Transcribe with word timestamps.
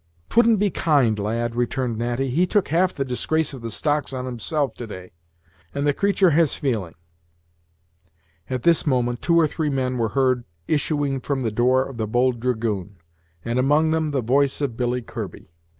"'Twouldn't 0.29 0.57
be 0.57 0.71
kind, 0.71 1.19
lad," 1.19 1.53
returned 1.55 1.95
Natty; 1.95 2.29
"he 2.31 2.47
took 2.47 2.69
half 2.69 2.91
the 2.91 3.05
disgrace 3.05 3.53
of 3.53 3.61
the 3.61 3.69
stocks 3.69 4.13
on 4.13 4.25
himself 4.25 4.73
to 4.73 4.87
day, 4.87 5.11
and 5.75 5.85
the 5.85 5.93
creatur' 5.93 6.31
has 6.31 6.55
feeling." 6.55 6.95
At 8.49 8.63
this 8.63 8.87
moment 8.87 9.21
two 9.21 9.39
or 9.39 9.45
three 9.47 9.69
men 9.69 9.99
were 9.99 10.09
heard 10.17 10.43
issuing 10.67 11.19
from 11.19 11.41
the 11.41 11.51
door 11.51 11.87
of 11.87 11.97
the 11.97 12.07
"Bold 12.07 12.39
Dragoon," 12.39 12.95
and 13.45 13.59
among 13.59 13.91
them 13.91 14.09
the 14.09 14.21
voice 14.23 14.59
of 14.59 14.75
Billy 14.75 15.03
Kirby. 15.03 15.51